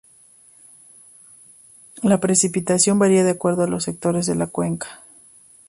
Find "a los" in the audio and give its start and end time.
3.65-3.83